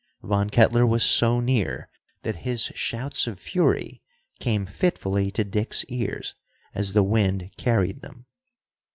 [0.23, 1.87] Von Kettler was so near
[2.23, 4.01] that his shouts of fury
[4.39, 6.33] came fitfully to Dick's ears
[6.73, 8.25] as the wind carried them.